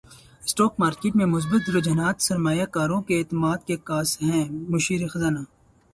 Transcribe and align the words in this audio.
stock 0.45 0.73
market 0.79 1.13
میں 1.15 1.25
مثبت 1.35 1.69
رجحانات 1.75 2.21
سرماریہ 2.21 2.65
کاروں 2.71 3.01
کے 3.01 3.19
اعتماد 3.19 3.57
کے 3.67 3.73
عکاس 3.73 4.09
ہیں 4.21 4.43
مشیر 4.69 5.07
خزانہ 5.07 5.39